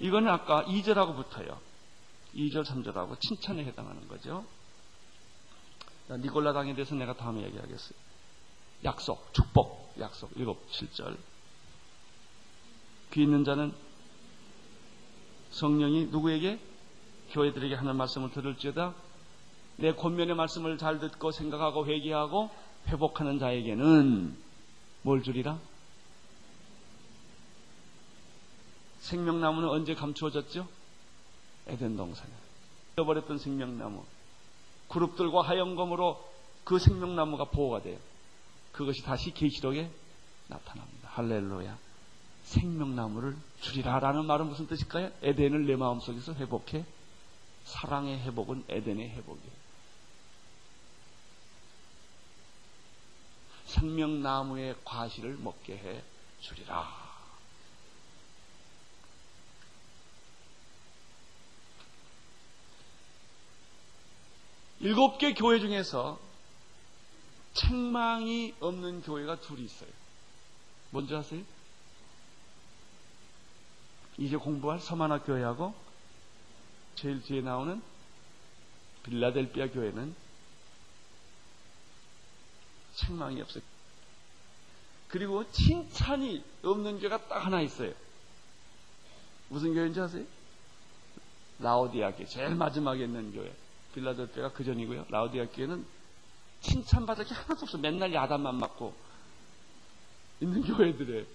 [0.00, 1.60] 이거는 아까 2절하고 붙어요.
[2.34, 4.44] 2절, 3절하고 칭찬에 해당하는 거죠.
[6.10, 7.98] 니골라당에 대해서 내가 다음에 얘기하겠어요.
[8.84, 11.16] 약속, 축복, 약속, 7, 7절.
[13.12, 13.74] 귀 있는 자는
[15.50, 16.58] 성령이 누구에게?
[17.30, 18.94] 교회들에게 하는 말씀을 들을지어다
[19.80, 22.50] 내 권면의 말씀을 잘 듣고 생각하고 회개하고
[22.88, 24.36] 회복하는 자에게는
[25.02, 25.58] 뭘 주리라?
[29.00, 30.68] 생명나무는 언제 감추어졌죠?
[31.66, 32.30] 에덴 동산에.
[32.96, 34.04] 잃어버렸던 생명나무.
[34.88, 36.30] 그룹들과 하영검으로
[36.64, 37.98] 그 생명나무가 보호가 돼요.
[38.72, 39.90] 그것이 다시 계시록에
[40.48, 41.08] 나타납니다.
[41.12, 41.78] 할렐루야.
[42.44, 45.10] 생명나무를 주리라라는 말은 무슨 뜻일까요?
[45.22, 46.84] 에덴을 내 마음속에서 회복해.
[47.64, 49.59] 사랑의 회복은 에덴의 회복이에요.
[53.70, 56.02] 생명나무의 과실을 먹게 해
[56.40, 57.10] 주리라.
[64.80, 66.18] 일곱 개 교회 중에서
[67.54, 69.90] 책망이 없는 교회가 둘이 있어요.
[70.90, 71.42] 뭔지 아세요?
[74.18, 75.74] 이제 공부할 서만화 교회하고
[76.94, 77.82] 제일 뒤에 나오는
[79.02, 80.14] 빌라델비아 교회는
[83.00, 83.62] 책망이 없어요.
[85.08, 87.92] 그리고 칭찬이 없는 교회가 딱 하나 있어요.
[89.48, 90.24] 무슨 교회인지 아세요?
[91.58, 92.26] 라오디아 교회.
[92.26, 93.52] 제일 마지막에 있는 교회.
[93.94, 95.06] 빌라델비아가 그 전이고요.
[95.08, 95.84] 라오디아 교회는
[96.60, 97.78] 칭찬받을 게 하나도 없어.
[97.78, 98.94] 맨날 야단만 맞고
[100.40, 101.26] 있는 교회들에.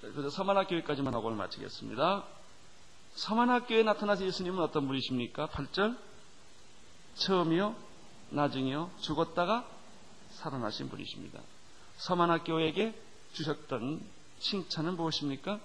[0.00, 2.24] 그래서 서만학 교회까지만 하고 마치겠습니다.
[3.14, 5.48] 서만학 교회에 나타나서 예수님은 어떤 분이십니까?
[5.48, 5.96] 8절.
[7.16, 7.74] 처음이요,
[8.30, 9.68] 나중이요, 죽었다가
[10.32, 11.40] 살아나신 분이십니다.
[11.96, 12.94] 서만학 교회에게
[13.32, 14.00] 주셨던
[14.40, 15.60] 칭찬은 무엇입니까?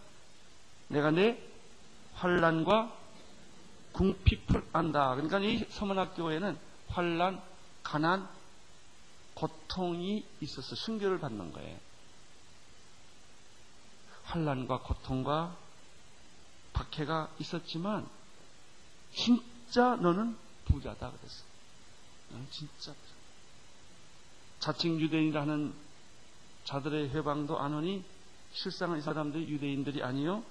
[0.89, 1.41] 내가 내
[2.15, 2.91] 환란과
[3.93, 5.15] 궁핍을 안다.
[5.15, 6.57] 그러니까 이 서문학교에는
[6.89, 7.41] 환란,
[7.83, 8.27] 가난,
[9.35, 11.77] 고통이 있어서 순교를 받는 거예요.
[14.25, 15.55] 환란과 고통과
[16.73, 18.07] 박해가 있었지만
[19.13, 21.54] 진짜 너는 부자다 그랬어.
[22.29, 22.93] 너는 진짜.
[24.59, 25.73] 자칭 유대인이라는
[26.63, 28.03] 자들의 회방도 안 오니
[28.51, 30.43] 실상은 이 사람들이 유대인들이 아니요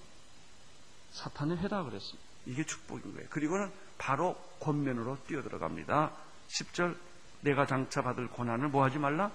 [1.12, 2.28] 사탄의 회다 그랬습니다.
[2.46, 3.28] 이게 축복인 거예요.
[3.30, 6.12] 그리고는 바로 권면으로 뛰어들어갑니다.
[6.48, 6.96] 10절
[7.40, 9.30] 내가 장차 받을 고난을 뭐하지 말라?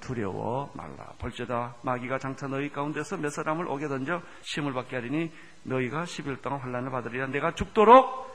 [0.00, 1.12] 두려워 말라.
[1.18, 5.32] 벌죄다 마귀가 장차 너희 가운데서 몇 사람을 오게 던져 심을 받게 하리니
[5.64, 7.26] 너희가 10일 동안 환란을 받으리라.
[7.28, 8.28] 내가 죽도록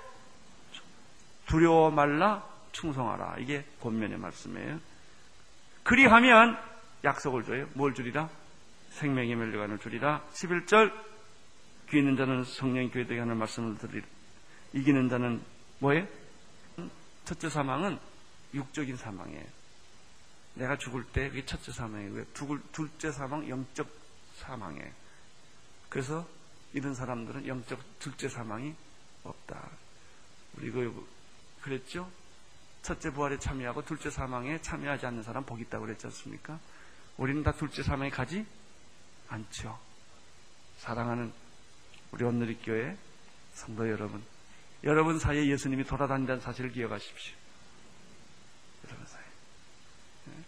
[1.48, 3.38] 두려워 말라 충성하라.
[3.40, 4.80] 이게 권면의 말씀이에요.
[5.84, 6.58] 그리하면
[7.04, 7.70] 약속을 줘요.
[7.74, 8.30] 뭘 주리라?
[8.92, 10.22] 생명의 멸류관을 주리라.
[10.34, 10.94] 11절
[11.90, 14.04] 귀 있는 자는 성령 교회되게 하는 말씀을 들으리
[14.74, 15.42] 이기는 자는
[15.80, 16.08] 뭐예요?
[17.26, 17.98] 첫째 사망은
[18.54, 19.46] 육적인 사망이에요.
[20.56, 22.26] 내가 죽을 때 그게 첫째 사망이고요.
[22.72, 23.88] 둘째 사망 영적
[24.38, 24.92] 사망이에요.
[25.90, 26.28] 그래서
[26.74, 28.76] 이런 사람들은 영적 둘째 사망이
[29.24, 29.70] 없다.
[30.58, 31.08] 우리 그
[31.62, 32.10] 그랬죠?
[32.84, 36.60] 첫째 부활에 참여하고 둘째 사망에 참여하지 않는 사람 복 있다고 그랬지 않습니까?
[37.18, 38.46] 우리는 다 둘째 사망에 가지
[39.30, 39.80] 않죠.
[40.80, 41.34] 사랑하는
[42.12, 42.98] 우리 온누리 교회
[43.54, 44.22] 성도 여러분,
[44.84, 47.36] 여러분 사이에 예수님이 돌아다닌다는 사실을 기억하십시오.
[48.86, 49.26] 여러분 사이에.
[50.26, 50.44] 네?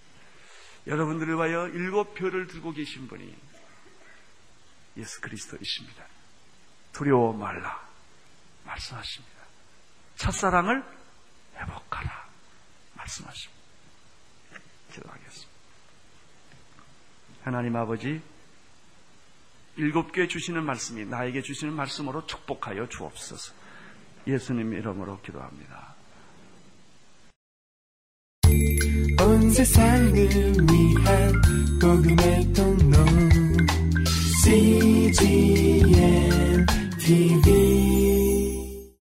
[0.87, 3.33] 여러분들을 위하여 일곱 표를 들고 계신 분이
[4.97, 6.05] 예수 그리스도이십니다.
[6.91, 7.87] 두려워 말라
[8.65, 9.35] 말씀하십니다.
[10.17, 10.83] 첫사랑을
[11.55, 12.24] 회복하라
[13.05, 13.61] 말씀하십니다.
[14.93, 15.51] 기도하겠습니다.
[17.43, 18.21] 하나님 아버지
[19.77, 23.53] 일곱 개 주시는 말씀이 나에게 주시는 말씀으로 축복하여 주옵소서.
[24.25, 25.93] 예수님 이름으로 기도합니다.
[29.21, 31.41] 온 세상을 위한
[31.81, 33.05] 복음의 통로
[34.43, 35.85] CGM
[36.99, 37.74] TV